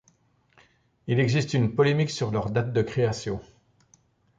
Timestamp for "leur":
2.31-2.49